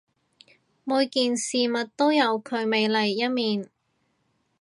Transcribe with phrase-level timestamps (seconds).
[0.83, 3.69] 每件事物都有佢美麗一面